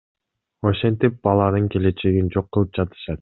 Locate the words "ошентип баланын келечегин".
0.69-2.33